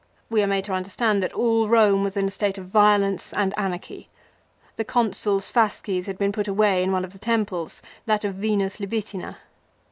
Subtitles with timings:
[0.31, 3.53] We are made to understand that all Home was in a state of violence and
[3.55, 4.09] anarchy.
[4.75, 8.77] The Consuls' fasces had been put away in one of the temples, that of Venus
[8.79, 9.35] Libitina.